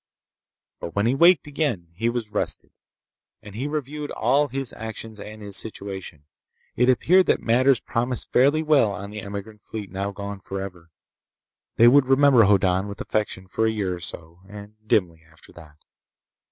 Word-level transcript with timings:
But 0.79 0.95
when 0.95 1.05
he 1.05 1.13
waked 1.13 1.45
again 1.45 1.89
he 1.93 2.09
was 2.09 2.31
rested, 2.31 2.71
and 3.43 3.53
he 3.53 3.67
reviewed 3.67 4.09
all 4.09 4.47
his 4.47 4.73
actions 4.73 5.19
and 5.19 5.43
his 5.43 5.55
situation. 5.57 6.25
It 6.75 6.89
appeared 6.89 7.27
that 7.27 7.39
matters 7.39 7.79
promised 7.79 8.31
fairly 8.31 8.63
well 8.63 8.93
on 8.93 9.11
the 9.11 9.21
emigrant 9.21 9.61
fleet 9.61 9.91
now 9.91 10.09
gone 10.11 10.39
forever. 10.39 10.89
They 11.75 11.87
would 11.87 12.07
remember 12.07 12.45
Hoddan 12.45 12.87
with 12.87 12.99
affection 12.99 13.47
for 13.47 13.67
a 13.67 13.71
year 13.71 13.93
or 13.93 13.99
so, 13.99 14.39
and 14.49 14.73
dimly 14.87 15.21
after 15.31 15.51
that. 15.53 15.77